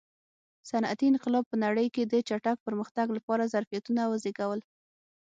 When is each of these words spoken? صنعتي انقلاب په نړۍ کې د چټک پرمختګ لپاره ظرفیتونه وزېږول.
صنعتي 0.69 1.05
انقلاب 1.09 1.45
په 1.51 1.55
نړۍ 1.65 1.87
کې 1.95 2.03
د 2.05 2.13
چټک 2.27 2.57
پرمختګ 2.67 3.07
لپاره 3.17 3.49
ظرفیتونه 3.53 4.01
وزېږول. 4.05 4.59